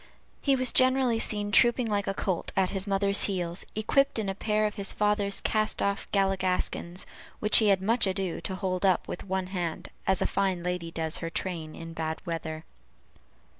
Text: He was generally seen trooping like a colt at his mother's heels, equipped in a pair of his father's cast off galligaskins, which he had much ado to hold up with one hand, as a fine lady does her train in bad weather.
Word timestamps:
He 0.41 0.55
was 0.55 0.71
generally 0.73 1.19
seen 1.19 1.51
trooping 1.51 1.85
like 1.85 2.07
a 2.07 2.15
colt 2.15 2.51
at 2.57 2.71
his 2.71 2.87
mother's 2.87 3.25
heels, 3.25 3.67
equipped 3.75 4.17
in 4.17 4.29
a 4.29 4.33
pair 4.33 4.65
of 4.65 4.73
his 4.73 4.91
father's 4.91 5.39
cast 5.41 5.79
off 5.79 6.11
galligaskins, 6.11 7.05
which 7.39 7.57
he 7.59 7.67
had 7.67 7.83
much 7.83 8.07
ado 8.07 8.41
to 8.41 8.55
hold 8.55 8.83
up 8.83 9.07
with 9.07 9.23
one 9.23 9.45
hand, 9.53 9.89
as 10.07 10.19
a 10.19 10.25
fine 10.25 10.63
lady 10.63 10.89
does 10.89 11.17
her 11.17 11.29
train 11.29 11.75
in 11.75 11.93
bad 11.93 12.19
weather. 12.25 12.65